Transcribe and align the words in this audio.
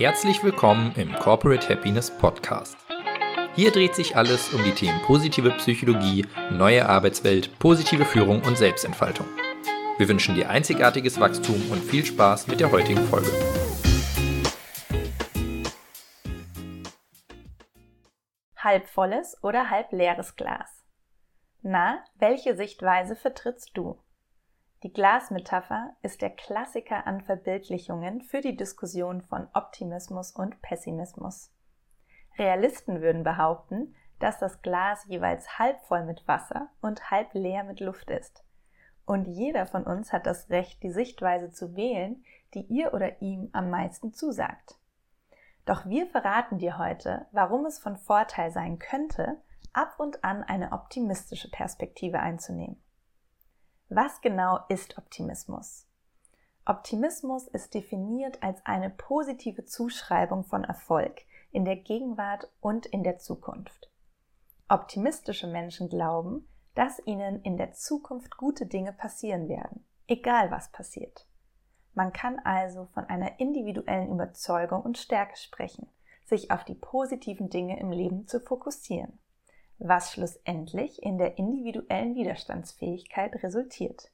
Herzlich 0.00 0.42
willkommen 0.42 0.94
im 0.96 1.12
Corporate 1.12 1.68
Happiness 1.68 2.10
Podcast. 2.10 2.74
Hier 3.54 3.70
dreht 3.70 3.94
sich 3.94 4.16
alles 4.16 4.48
um 4.54 4.64
die 4.64 4.72
Themen 4.72 4.98
positive 5.02 5.50
Psychologie, 5.58 6.24
neue 6.50 6.88
Arbeitswelt, 6.88 7.58
positive 7.58 8.06
Führung 8.06 8.40
und 8.40 8.56
Selbstentfaltung. 8.56 9.26
Wir 9.98 10.08
wünschen 10.08 10.36
dir 10.36 10.48
einzigartiges 10.48 11.20
Wachstum 11.20 11.70
und 11.70 11.84
viel 11.84 12.02
Spaß 12.02 12.46
mit 12.46 12.60
der 12.60 12.72
heutigen 12.72 13.02
Folge. 13.08 13.30
Halb 18.56 18.88
volles 18.88 19.36
oder 19.42 19.68
halb 19.68 19.92
leeres 19.92 20.34
Glas? 20.34 20.82
Na, 21.60 22.02
welche 22.18 22.56
Sichtweise 22.56 23.16
vertrittst 23.16 23.72
du? 23.74 23.98
Die 24.82 24.92
Glasmetapher 24.94 25.94
ist 26.00 26.22
der 26.22 26.30
Klassiker 26.30 27.06
an 27.06 27.20
Verbildlichungen 27.20 28.22
für 28.22 28.40
die 28.40 28.56
Diskussion 28.56 29.20
von 29.20 29.46
Optimismus 29.52 30.32
und 30.32 30.62
Pessimismus. 30.62 31.52
Realisten 32.38 33.02
würden 33.02 33.22
behaupten, 33.22 33.94
dass 34.20 34.38
das 34.38 34.62
Glas 34.62 35.04
jeweils 35.06 35.58
halb 35.58 35.78
voll 35.82 36.04
mit 36.04 36.26
Wasser 36.26 36.70
und 36.80 37.10
halb 37.10 37.34
leer 37.34 37.62
mit 37.64 37.80
Luft 37.80 38.08
ist. 38.08 38.42
Und 39.04 39.26
jeder 39.26 39.66
von 39.66 39.84
uns 39.84 40.14
hat 40.14 40.24
das 40.24 40.48
Recht, 40.48 40.82
die 40.82 40.92
Sichtweise 40.92 41.50
zu 41.50 41.76
wählen, 41.76 42.24
die 42.54 42.62
ihr 42.62 42.94
oder 42.94 43.20
ihm 43.20 43.50
am 43.52 43.68
meisten 43.68 44.14
zusagt. 44.14 44.78
Doch 45.66 45.84
wir 45.84 46.06
verraten 46.06 46.58
dir 46.58 46.78
heute, 46.78 47.26
warum 47.32 47.66
es 47.66 47.78
von 47.78 47.98
Vorteil 47.98 48.50
sein 48.50 48.78
könnte, 48.78 49.42
ab 49.74 49.96
und 49.98 50.24
an 50.24 50.42
eine 50.42 50.72
optimistische 50.72 51.50
Perspektive 51.50 52.20
einzunehmen. 52.20 52.82
Was 53.92 54.20
genau 54.20 54.60
ist 54.68 54.98
Optimismus? 54.98 55.84
Optimismus 56.64 57.48
ist 57.48 57.74
definiert 57.74 58.40
als 58.40 58.64
eine 58.64 58.88
positive 58.88 59.64
Zuschreibung 59.64 60.44
von 60.44 60.62
Erfolg 60.62 61.22
in 61.50 61.64
der 61.64 61.74
Gegenwart 61.74 62.48
und 62.60 62.86
in 62.86 63.02
der 63.02 63.18
Zukunft. 63.18 63.90
Optimistische 64.68 65.48
Menschen 65.48 65.88
glauben, 65.88 66.46
dass 66.76 67.04
ihnen 67.04 67.42
in 67.42 67.56
der 67.56 67.72
Zukunft 67.72 68.36
gute 68.36 68.64
Dinge 68.66 68.92
passieren 68.92 69.48
werden, 69.48 69.84
egal 70.06 70.52
was 70.52 70.70
passiert. 70.70 71.26
Man 71.92 72.12
kann 72.12 72.38
also 72.38 72.86
von 72.94 73.06
einer 73.06 73.40
individuellen 73.40 74.12
Überzeugung 74.12 74.82
und 74.82 74.98
Stärke 74.98 75.36
sprechen, 75.36 75.88
sich 76.26 76.52
auf 76.52 76.62
die 76.62 76.76
positiven 76.76 77.50
Dinge 77.50 77.80
im 77.80 77.90
Leben 77.90 78.28
zu 78.28 78.38
fokussieren 78.38 79.18
was 79.80 80.12
schlussendlich 80.12 81.02
in 81.02 81.18
der 81.18 81.38
individuellen 81.38 82.14
Widerstandsfähigkeit 82.14 83.42
resultiert. 83.42 84.10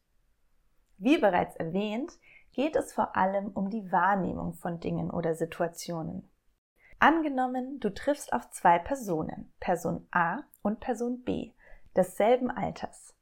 Wie 0.98 1.18
bereits 1.18 1.56
erwähnt, 1.56 2.12
geht 2.52 2.76
es 2.76 2.92
vor 2.92 3.16
allem 3.16 3.48
um 3.48 3.68
die 3.68 3.92
Wahrnehmung 3.92 4.54
von 4.54 4.80
Dingen 4.80 5.10
oder 5.10 5.34
Situationen. 5.34 6.30
Angenommen, 6.98 7.78
du 7.80 7.92
triffst 7.92 8.32
auf 8.32 8.50
zwei 8.50 8.78
Personen, 8.78 9.52
Person 9.60 10.06
A 10.10 10.38
und 10.62 10.80
Person 10.80 11.22
B, 11.22 11.52
desselben 11.94 12.50
Alters. 12.50 13.14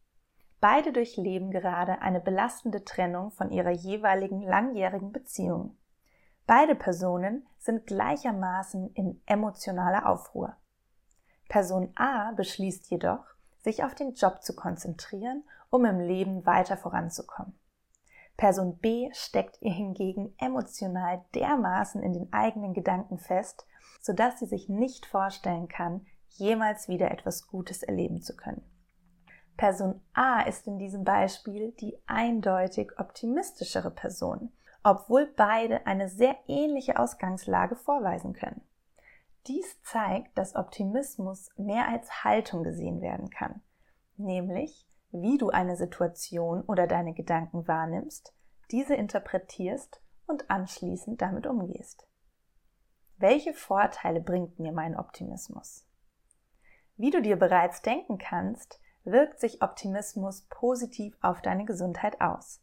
Beide 0.61 0.93
durchleben 0.93 1.51
gerade 1.51 2.01
eine 2.01 2.21
belastende 2.21 2.85
Trennung 2.85 3.33
von 3.33 3.51
ihrer 3.51 3.73
jeweiligen 3.73 4.41
langjährigen 4.41 5.13
Beziehung. 5.13 5.77
Beide 6.47 6.75
Personen 6.75 7.47
sind 7.59 7.87
gleichermaßen 7.87 8.91
in 8.95 9.21
emotionaler 9.27 10.09
Aufruhr. 10.09 10.57
Person 11.49 11.93
A 11.97 12.33
beschließt 12.33 12.91
jedoch, 12.91 13.25
sich 13.63 13.85
auf 13.85 13.95
den 13.95 14.15
Job 14.15 14.43
zu 14.43 14.55
konzentrieren, 14.55 15.45
um 15.71 15.85
im 15.85 16.01
Leben 16.01 16.45
weiter 16.47 16.77
voranzukommen. 16.77 17.59
Person 18.37 18.79
B 18.79 19.11
steckt 19.13 19.63
ihr 19.63 19.73
hingegen 19.73 20.35
emotional 20.39 21.25
dermaßen 21.35 22.03
in 22.03 22.13
den 22.13 22.33
eigenen 22.33 22.75
Gedanken 22.75 23.19
fest, 23.19 23.67
sodass 24.01 24.39
sie 24.39 24.47
sich 24.47 24.69
nicht 24.69 25.07
vorstellen 25.07 25.69
kann, 25.69 26.07
jemals 26.31 26.89
wieder 26.89 27.11
etwas 27.11 27.47
Gutes 27.47 27.83
erleben 27.83 28.23
zu 28.23 28.37
können. 28.37 28.63
Person 29.57 30.01
A 30.15 30.43
ist 30.43 30.67
in 30.67 30.79
diesem 30.79 31.05
Beispiel 31.05 31.73
die 31.73 31.97
eindeutig 32.07 32.99
optimistischere 32.99 33.93
Person, 33.93 34.53
obwohl 34.83 35.27
beide 35.27 35.87
eine 35.87 36.09
sehr 36.09 36.37
ähnliche 36.49 36.99
Ausgangslage 36.99 37.77
vorweisen 37.77 38.33
können. 38.33 38.63
Dies 39.47 39.81
zeigt, 39.83 40.39
dass 40.39 40.55
Optimismus 40.55 41.51
mehr 41.57 41.89
als 41.89 42.25
Haltung 42.25 42.63
gesehen 42.63 43.03
werden 43.03 43.29
kann, 43.29 43.63
nämlich 44.17 44.87
wie 45.11 45.39
du 45.39 45.51
eine 45.51 45.77
Situation 45.77 46.63
oder 46.63 46.87
deine 46.87 47.13
Gedanken 47.13 47.69
wahrnimmst, 47.69 48.35
diese 48.71 48.95
interpretierst 48.95 50.01
und 50.27 50.51
anschließend 50.51 51.21
damit 51.21 51.47
umgehst. 51.47 52.09
Welche 53.19 53.53
Vorteile 53.53 54.21
bringt 54.21 54.59
mir 54.59 54.73
mein 54.73 54.97
Optimismus? 54.97 55.87
Wie 56.97 57.11
du 57.11 57.21
dir 57.21 57.37
bereits 57.37 57.83
denken 57.83 58.19
kannst, 58.19 58.81
wirkt 59.05 59.39
sich 59.41 59.63
Optimismus 59.63 60.47
positiv 60.49 61.17
auf 61.21 61.43
deine 61.43 61.65
Gesundheit 61.65 62.21
aus. 62.21 62.63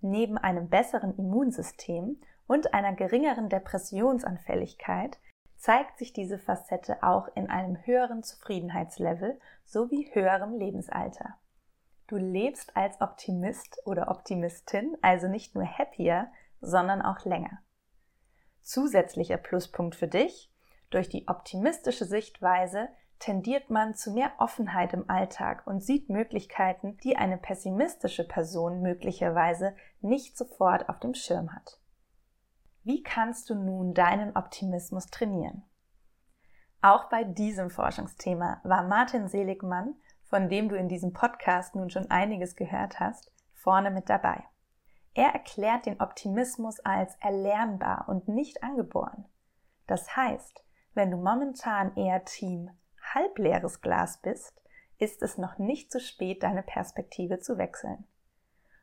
Neben 0.00 0.38
einem 0.38 0.68
besseren 0.68 1.16
Immunsystem 1.16 2.20
und 2.46 2.74
einer 2.74 2.94
geringeren 2.94 3.48
Depressionsanfälligkeit 3.48 5.18
zeigt 5.60 5.98
sich 5.98 6.14
diese 6.14 6.38
Facette 6.38 7.02
auch 7.02 7.28
in 7.36 7.50
einem 7.50 7.76
höheren 7.84 8.22
Zufriedenheitslevel 8.22 9.38
sowie 9.64 10.10
höherem 10.14 10.54
Lebensalter. 10.54 11.36
Du 12.06 12.16
lebst 12.16 12.76
als 12.76 13.00
Optimist 13.00 13.78
oder 13.84 14.10
Optimistin 14.10 14.96
also 15.02 15.28
nicht 15.28 15.54
nur 15.54 15.66
happier, 15.66 16.32
sondern 16.62 17.02
auch 17.02 17.26
länger. 17.26 17.60
Zusätzlicher 18.62 19.36
Pluspunkt 19.36 19.94
für 19.94 20.08
dich, 20.08 20.50
durch 20.88 21.10
die 21.10 21.28
optimistische 21.28 22.06
Sichtweise 22.06 22.88
tendiert 23.18 23.68
man 23.68 23.94
zu 23.94 24.12
mehr 24.12 24.32
Offenheit 24.38 24.94
im 24.94 25.08
Alltag 25.10 25.66
und 25.66 25.84
sieht 25.84 26.08
Möglichkeiten, 26.08 26.96
die 27.04 27.16
eine 27.16 27.36
pessimistische 27.36 28.26
Person 28.26 28.80
möglicherweise 28.80 29.76
nicht 30.00 30.38
sofort 30.38 30.88
auf 30.88 30.98
dem 31.00 31.12
Schirm 31.12 31.54
hat. 31.54 31.79
Wie 32.82 33.02
kannst 33.02 33.50
du 33.50 33.54
nun 33.54 33.92
deinen 33.92 34.36
Optimismus 34.36 35.06
trainieren? 35.06 35.64
Auch 36.80 37.10
bei 37.10 37.24
diesem 37.24 37.68
Forschungsthema 37.68 38.60
war 38.64 38.84
Martin 38.84 39.28
Seligmann, 39.28 39.96
von 40.24 40.48
dem 40.48 40.70
du 40.70 40.76
in 40.76 40.88
diesem 40.88 41.12
Podcast 41.12 41.74
nun 41.74 41.90
schon 41.90 42.10
einiges 42.10 42.56
gehört 42.56 42.98
hast, 42.98 43.32
vorne 43.52 43.90
mit 43.90 44.08
dabei. 44.08 44.44
Er 45.12 45.34
erklärt 45.34 45.84
den 45.84 46.00
Optimismus 46.00 46.80
als 46.80 47.16
erlernbar 47.20 48.08
und 48.08 48.28
nicht 48.28 48.62
angeboren. 48.62 49.26
Das 49.86 50.16
heißt, 50.16 50.64
wenn 50.94 51.10
du 51.10 51.18
momentan 51.18 51.94
eher 51.96 52.24
Team 52.24 52.70
halbleeres 53.12 53.82
Glas 53.82 54.22
bist, 54.22 54.54
ist 54.98 55.22
es 55.22 55.36
noch 55.36 55.58
nicht 55.58 55.92
zu 55.92 56.00
spät, 56.00 56.42
deine 56.42 56.62
Perspektive 56.62 57.40
zu 57.40 57.58
wechseln. 57.58 58.06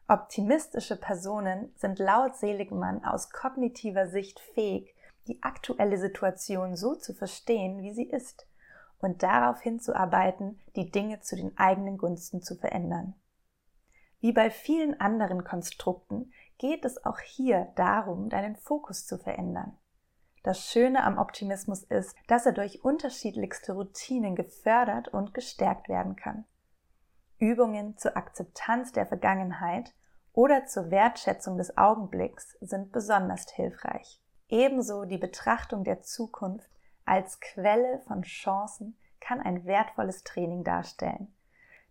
Optimistische 0.09 0.95
Personen 0.95 1.73
sind 1.75 2.00
laut 2.00 2.38
Seligmann 2.38 3.03
aus 3.03 3.29
kognitiver 3.29 4.07
Sicht 4.07 4.40
fähig, 4.40 4.95
die 5.28 5.44
aktuelle 5.44 5.97
Situation 5.97 6.78
so 6.78 6.95
zu 6.95 7.13
verstehen, 7.13 7.81
wie 7.81 7.94
sie 7.94 8.09
ist 8.09 8.47
und 9.00 9.22
darauf 9.22 9.59
hinzuarbeiten, 9.62 10.62
die 10.78 10.90
Dinge 10.90 11.19
zu 11.19 11.35
den 11.35 11.57
eigenen 11.57 11.97
Gunsten 11.97 12.41
zu 12.41 12.56
verändern. 12.56 13.16
Wie 14.22 14.31
bei 14.31 14.50
vielen 14.50 15.00
anderen 15.00 15.44
Konstrukten 15.44 16.31
geht 16.57 16.85
es 16.85 17.03
auch 17.06 17.19
hier 17.19 17.73
darum, 17.75 18.29
deinen 18.29 18.56
Fokus 18.56 19.06
zu 19.06 19.17
verändern. 19.17 19.78
Das 20.44 20.72
Schöne 20.72 21.03
am 21.03 21.17
Optimismus 21.17 21.84
ist, 21.84 22.16
dass 22.28 22.46
er 22.46 22.53
durch 22.53 22.84
unterschiedlichste 22.84 23.73
Routinen 23.73 24.35
gefördert 24.35 25.09
und 25.09 25.34
gestärkt 25.34 25.90
werden 25.90 26.16
kann. 26.16 26.46
Übungen 27.39 27.97
zur 27.97 28.17
Akzeptanz 28.17 28.91
der 28.91 29.05
Vergangenheit 29.05 29.93
oder 30.33 30.65
zur 30.65 30.91
Wertschätzung 30.91 31.57
des 31.57 31.77
Augenblicks 31.77 32.57
sind 32.61 32.91
besonders 32.91 33.49
hilfreich. 33.51 34.19
Ebenso 34.49 35.05
die 35.05 35.17
Betrachtung 35.17 35.84
der 35.84 36.01
Zukunft 36.01 36.69
als 37.05 37.39
Quelle 37.39 38.01
von 38.07 38.22
Chancen 38.23 38.97
kann 39.19 39.39
ein 39.39 39.66
wertvolles 39.66 40.23
Training 40.23 40.63
darstellen. 40.63 41.34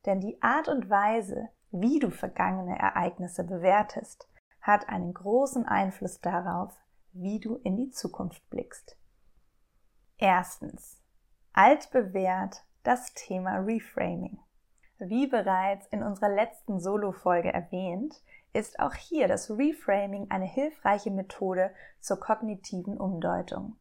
Denn 0.04 0.20
die 0.20 0.40
Art 0.42 0.68
und 0.68 0.88
Weise, 0.88 1.48
wie 1.70 1.98
du 1.98 2.10
vergangene 2.10 2.78
Ereignisse 2.78 3.44
bewertest, 3.44 4.28
hat 4.60 4.88
einen 4.88 5.12
großen 5.12 5.66
Einfluss 5.66 6.20
darauf, 6.20 6.74
wie 7.12 7.40
du 7.40 7.56
in 7.56 7.76
die 7.76 7.90
Zukunft 7.90 8.48
blickst. 8.50 8.96
Erstens. 10.18 11.00
Altbewährt 11.52 12.64
das 12.82 13.14
Thema 13.14 13.58
Reframing. 13.58 14.38
Wie 14.98 15.26
bereits 15.26 15.86
in 15.88 16.02
unserer 16.02 16.30
letzten 16.30 16.80
Solo-Folge 16.80 17.52
erwähnt, 17.52 18.22
ist 18.54 18.80
auch 18.80 18.94
hier 18.94 19.28
das 19.28 19.50
Reframing 19.50 20.30
eine 20.30 20.46
hilfreiche 20.46 21.10
Methode 21.10 21.70
zur 22.00 22.18
kognitiven 22.18 22.96
Umdeutung. 22.96 23.76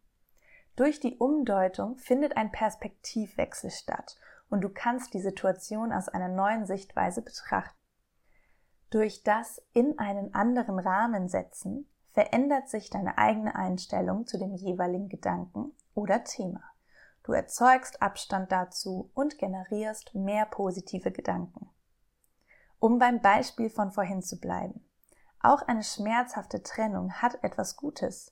Durch 0.76 1.00
die 1.00 1.16
Umdeutung 1.18 1.98
findet 1.98 2.36
ein 2.36 2.52
Perspektivwechsel 2.52 3.72
statt 3.72 4.18
und 4.50 4.62
du 4.62 4.70
kannst 4.70 5.14
die 5.14 5.22
Situation 5.22 5.94
aus 5.94 6.10
einer 6.10 6.28
neuen 6.28 6.66
Sichtweise 6.66 7.22
betrachten. 7.22 7.80
Durch 8.90 9.24
das 9.24 9.62
in 9.72 9.98
einen 9.98 10.34
anderen 10.34 10.80
Rahmen 10.80 11.30
setzen 11.30 11.90
verändert 12.12 12.70
sich 12.70 12.90
deine 12.90 13.18
eigene 13.18 13.56
Einstellung 13.56 14.28
zu 14.28 14.38
dem 14.38 14.54
jeweiligen 14.54 15.08
Gedanken 15.08 15.72
oder 15.94 16.26
Thema. 16.26 16.62
Du 17.26 17.34
erzeugst 17.34 18.04
Abstand 18.04 18.52
dazu 18.52 19.10
und 19.16 19.40
generierst 19.40 20.14
mehr 20.14 20.46
positive 20.46 21.12
Gedanken. 21.12 21.72
Um 22.78 23.00
beim 23.00 23.20
Beispiel 23.20 23.72
von 23.72 23.92
vorhin 23.92 24.22
zu 24.22 24.40
bleiben. 24.40 24.88
Auch 25.42 25.64
eine 25.64 25.84
schmerzhafte 25.84 26.62
Trennung 26.62 27.14
hat 27.14 27.44
etwas 27.44 27.78
Gutes. 27.78 28.32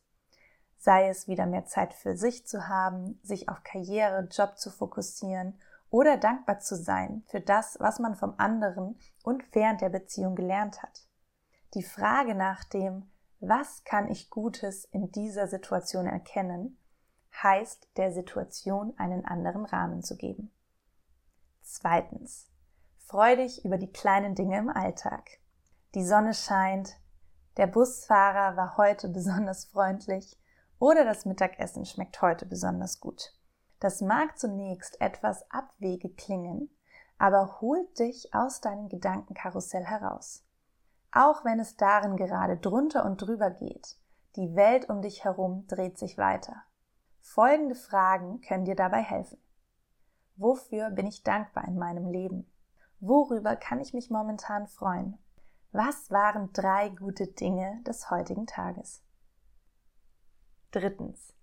Sei 0.77 1.09
es 1.09 1.27
wieder 1.27 1.47
mehr 1.47 1.65
Zeit 1.65 1.95
für 1.95 2.15
sich 2.15 2.45
zu 2.45 2.67
haben, 2.67 3.19
sich 3.23 3.49
auf 3.49 3.63
Karriere, 3.63 4.27
Job 4.31 4.59
zu 4.59 4.69
fokussieren 4.69 5.59
oder 5.89 6.17
dankbar 6.17 6.59
zu 6.59 6.75
sein 6.75 7.23
für 7.25 7.41
das, 7.41 7.77
was 7.79 7.97
man 7.97 8.15
vom 8.15 8.35
anderen 8.37 8.99
und 9.23 9.43
während 9.55 9.81
der 9.81 9.89
Beziehung 9.89 10.35
gelernt 10.35 10.83
hat. 10.83 11.07
Die 11.73 11.83
Frage 11.83 12.35
nach 12.35 12.63
dem, 12.63 13.09
was 13.39 13.83
kann 13.85 14.07
ich 14.07 14.29
Gutes 14.29 14.85
in 14.85 15.11
dieser 15.11 15.47
Situation 15.47 16.05
erkennen, 16.05 16.77
heißt, 17.41 17.89
der 17.97 18.11
Situation 18.11 18.93
einen 18.97 19.25
anderen 19.25 19.65
Rahmen 19.65 20.03
zu 20.03 20.15
geben. 20.15 20.51
Zweitens. 21.61 22.49
Freu 22.97 23.35
dich 23.35 23.63
über 23.63 23.77
die 23.77 23.91
kleinen 23.91 24.35
Dinge 24.35 24.57
im 24.57 24.69
Alltag. 24.69 25.29
Die 25.95 26.03
Sonne 26.03 26.33
scheint, 26.33 26.97
der 27.57 27.67
Busfahrer 27.67 28.57
war 28.57 28.77
heute 28.77 29.07
besonders 29.09 29.65
freundlich 29.65 30.37
oder 30.79 31.05
das 31.05 31.25
Mittagessen 31.25 31.85
schmeckt 31.85 32.21
heute 32.21 32.45
besonders 32.45 32.99
gut. 32.99 33.33
Das 33.79 34.01
mag 34.01 34.39
zunächst 34.39 34.99
etwas 35.01 35.49
abwegig 35.51 36.17
klingen, 36.17 36.69
aber 37.17 37.61
holt 37.61 37.99
dich 37.99 38.33
aus 38.33 38.61
deinem 38.61 38.89
Gedankenkarussell 38.89 39.83
heraus. 39.83 40.43
Auch 41.11 41.45
wenn 41.45 41.59
es 41.59 41.77
darin 41.77 42.17
gerade 42.17 42.57
drunter 42.57 43.05
und 43.05 43.21
drüber 43.21 43.51
geht, 43.51 43.97
die 44.35 44.55
Welt 44.55 44.89
um 44.89 45.01
dich 45.01 45.23
herum 45.23 45.67
dreht 45.67 45.97
sich 45.97 46.17
weiter. 46.17 46.63
Folgende 47.23 47.73
Fragen 47.73 48.41
können 48.41 48.65
dir 48.65 48.75
dabei 48.75 49.01
helfen. 49.01 49.39
Wofür 50.35 50.91
bin 50.91 51.07
ich 51.07 51.23
dankbar 51.23 51.65
in 51.65 51.79
meinem 51.79 52.05
Leben? 52.05 52.51
Worüber 52.99 53.55
kann 53.55 53.79
ich 53.79 53.93
mich 53.93 54.11
momentan 54.11 54.67
freuen? 54.67 55.17
Was 55.71 56.11
waren 56.11 56.51
drei 56.53 56.89
gute 56.89 57.27
Dinge 57.27 57.81
des 57.87 58.11
heutigen 58.11 58.45
Tages? 58.45 59.03
Drittens. 60.69 61.33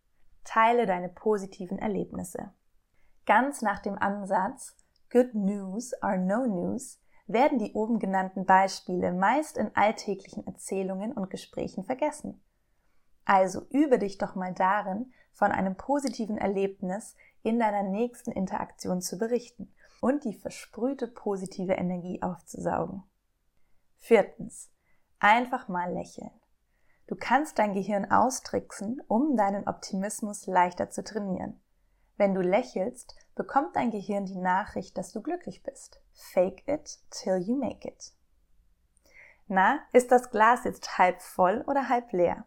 Teile 0.45 0.87
deine 0.87 1.09
positiven 1.09 1.79
Erlebnisse. 1.79 2.53
Ganz 3.27 3.63
nach 3.63 3.81
dem 3.81 3.99
Ansatz 3.99 4.77
Good 5.11 5.35
News 5.35 5.93
are 6.03 6.19
No 6.19 6.47
News 6.47 7.01
werden 7.27 7.59
die 7.59 7.73
oben 7.73 7.99
genannten 7.99 8.45
Beispiele 8.45 9.13
meist 9.13 9.57
in 9.57 9.75
alltäglichen 9.75 10.47
Erzählungen 10.47 11.13
und 11.13 11.31
Gesprächen 11.31 11.85
vergessen. 11.85 12.43
Also 13.25 13.67
übe 13.71 13.99
dich 13.99 14.19
doch 14.19 14.35
mal 14.35 14.53
darin, 14.53 15.13
von 15.33 15.53
einem 15.53 15.77
positiven 15.77 16.39
Erlebnis 16.39 17.17
in 17.43 17.59
deiner 17.59 17.83
nächsten 17.83 18.33
Interaktion 18.33 19.01
zu 19.01 19.19
berichten 19.19 19.73
und 20.01 20.25
die 20.25 20.35
versprühte 20.35 21.09
positive 21.09 21.75
Energie 21.75 22.23
aufzusaugen. 22.23 23.03
Viertens. 23.99 24.71
Einfach 25.19 25.69
mal 25.69 25.93
lächeln. 25.93 26.31
Du 27.07 27.17
kannst 27.17 27.59
dein 27.59 27.75
Gehirn 27.75 28.11
austricksen, 28.11 29.03
um 29.09 29.37
deinen 29.37 29.67
Optimismus 29.67 30.47
leichter 30.47 30.91
zu 30.91 31.03
trainieren. 31.03 31.61
Wenn 32.17 32.35
du 32.35 32.41
lächelst, 32.41 33.17
bekommt 33.35 33.77
dein 33.77 33.91
Gehirn 33.91 34.27
die 34.27 34.37
Nachricht, 34.37 34.97
dass 34.97 35.13
du 35.13 35.21
glücklich 35.21 35.63
bist. 35.63 36.01
Fake 36.13 36.63
it 36.69 36.99
till 37.11 37.39
you 37.39 37.57
make 37.57 37.89
it. 37.89 38.13
Na, 39.49 39.81
ist 39.93 40.13
das 40.13 40.31
Glas 40.31 40.65
jetzt 40.65 40.99
halb 40.99 41.21
voll 41.21 41.65
oder 41.67 41.89
halb 41.89 42.13
leer? 42.13 42.45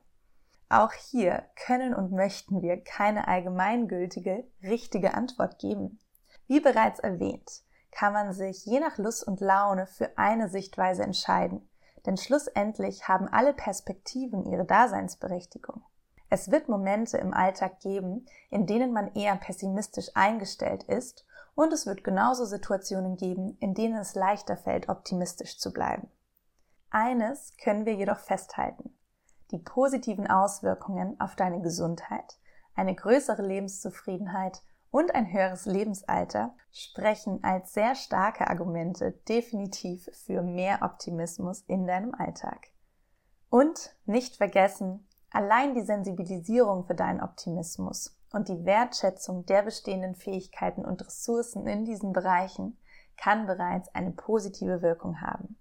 Auch 0.70 0.92
hier 0.94 1.44
können 1.66 1.94
und 1.94 2.12
möchten 2.12 2.62
wir 2.62 2.84
keine 2.84 3.28
allgemeingültige, 3.28 4.46
richtige 4.62 5.14
Antwort 5.14 5.60
geben. 5.60 6.00
Wie 6.48 6.60
bereits 6.60 7.00
erwähnt, 7.00 7.64
kann 7.92 8.14
man 8.14 8.34
sich 8.34 8.66
je 8.66 8.80
nach 8.80 8.98
Lust 8.98 9.28
und 9.28 9.40
Laune 9.40 9.88
für 9.88 10.18
eine 10.18 10.50
Sichtweise 10.50 11.04
entscheiden, 11.04 11.70
denn 12.06 12.18
schlussendlich 12.18 13.08
haben 13.08 13.28
alle 13.28 13.54
Perspektiven 13.54 14.46
ihre 14.46 14.66
Daseinsberechtigung. 14.66 15.84
Es 16.30 16.50
wird 16.50 16.68
Momente 16.68 17.18
im 17.18 17.34
Alltag 17.34 17.80
geben, 17.80 18.26
in 18.50 18.66
denen 18.66 18.92
man 18.92 19.14
eher 19.14 19.36
pessimistisch 19.36 20.10
eingestellt 20.16 20.84
ist, 20.84 21.26
und 21.56 21.72
es 21.72 21.86
wird 21.86 22.04
genauso 22.04 22.46
Situationen 22.46 23.16
geben, 23.16 23.56
in 23.60 23.76
denen 23.76 23.98
es 23.98 24.16
leichter 24.16 24.58
fällt, 24.58 24.90
optimistisch 24.90 25.60
zu 25.60 25.72
bleiben. 25.72 26.10
Eines 26.90 27.56
können 27.58 27.86
wir 27.86 27.94
jedoch 27.94 28.18
festhalten. 28.18 28.98
Die 29.52 29.60
positiven 29.60 30.28
Auswirkungen 30.28 31.20
auf 31.20 31.36
deine 31.36 31.62
Gesundheit, 31.62 32.38
eine 32.76 32.96
größere 32.96 33.42
Lebenszufriedenheit 33.42 34.62
und 34.90 35.14
ein 35.14 35.32
höheres 35.32 35.66
Lebensalter 35.66 36.56
sprechen 36.72 37.44
als 37.44 37.74
sehr 37.74 37.96
starke 37.96 38.48
Argumente 38.48 39.12
definitiv 39.28 40.10
für 40.14 40.42
mehr 40.42 40.80
Optimismus 40.82 41.62
in 41.68 41.86
deinem 41.88 42.14
Alltag. 42.16 42.68
Und 43.50 43.96
nicht 44.06 44.38
vergessen, 44.38 45.08
Allein 45.34 45.74
die 45.74 45.82
Sensibilisierung 45.82 46.86
für 46.86 46.94
deinen 46.94 47.20
Optimismus 47.20 48.16
und 48.32 48.50
die 48.50 48.66
Wertschätzung 48.66 49.48
der 49.48 49.64
bestehenden 49.64 50.14
Fähigkeiten 50.14 50.86
und 50.86 51.04
Ressourcen 51.04 51.66
in 51.66 51.86
diesen 51.86 52.14
Bereichen 52.14 52.78
kann 53.18 53.48
bereits 53.48 53.90
eine 53.96 54.12
positive 54.12 54.84
Wirkung 54.84 55.22
haben. 55.22 55.58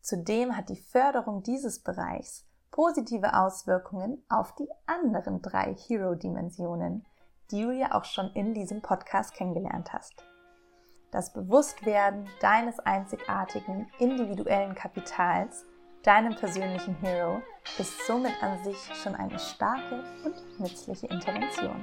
Zudem 0.00 0.56
hat 0.56 0.70
die 0.70 0.80
Förderung 0.80 1.44
dieses 1.44 1.78
Bereichs 1.78 2.44
positive 2.70 3.34
Auswirkungen 3.34 4.22
auf 4.28 4.54
die 4.54 4.68
anderen 4.86 5.42
drei 5.42 5.74
Hero-Dimensionen, 5.74 7.06
die 7.50 7.62
du 7.62 7.70
ja 7.70 7.92
auch 7.92 8.04
schon 8.04 8.30
in 8.32 8.54
diesem 8.54 8.82
Podcast 8.82 9.34
kennengelernt 9.34 9.92
hast. 9.92 10.24
Das 11.10 11.32
Bewusstwerden 11.32 12.28
deines 12.40 12.78
einzigartigen 12.80 13.88
individuellen 13.98 14.74
Kapitals 14.74 15.64
deinem 16.06 16.36
persönlichen 16.36 16.94
Hero, 17.00 17.42
ist 17.78 18.06
somit 18.06 18.40
an 18.40 18.62
sich 18.62 18.78
schon 19.02 19.14
eine 19.16 19.38
starke 19.38 20.04
und 20.24 20.60
nützliche 20.60 21.08
Intervention. 21.08 21.82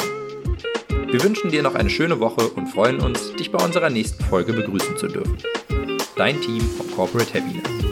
Wir 1.11 1.21
wünschen 1.25 1.51
dir 1.51 1.61
noch 1.61 1.75
eine 1.75 1.89
schöne 1.89 2.21
Woche 2.21 2.47
und 2.47 2.67
freuen 2.67 3.01
uns, 3.01 3.33
dich 3.33 3.51
bei 3.51 3.61
unserer 3.61 3.89
nächsten 3.89 4.23
Folge 4.23 4.53
begrüßen 4.53 4.95
zu 4.95 5.07
dürfen. 5.07 5.37
Dein 6.15 6.39
Team 6.39 6.61
von 6.61 6.89
Corporate 6.91 7.33
Happiness. 7.33 7.90